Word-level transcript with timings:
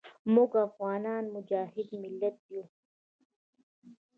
موږ 0.33 0.51
افغانان 0.67 1.23
مجاهد 1.35 1.87
ملت 2.03 2.37
یو. 2.53 2.63